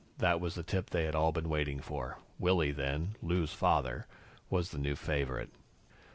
[0.17, 2.17] That was the tip they had all been waiting for.
[2.39, 4.07] Willy, then Lou's father
[4.49, 5.51] was the new favorite.